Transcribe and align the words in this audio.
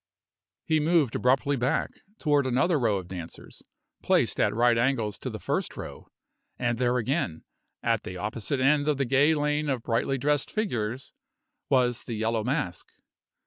He 0.65 0.79
moved 0.79 1.13
abruptly 1.15 1.55
back, 1.55 1.91
toward 2.17 2.47
another 2.47 2.79
row 2.79 2.97
of 2.97 3.07
dancers, 3.07 3.61
placed 4.01 4.39
at 4.39 4.51
right 4.51 4.75
angles 4.75 5.19
to 5.19 5.29
the 5.29 5.39
first 5.39 5.77
row; 5.77 6.07
and 6.57 6.79
there 6.79 6.97
again; 6.97 7.43
at 7.83 8.01
the 8.01 8.17
opposite 8.17 8.59
end 8.59 8.87
of 8.87 8.97
the 8.97 9.05
gay 9.05 9.35
lane 9.35 9.69
of 9.69 9.83
brightly 9.83 10.17
dressed 10.17 10.49
figures, 10.49 11.13
was 11.69 12.05
the 12.05 12.15
Yellow 12.15 12.43
Mask. 12.43 12.87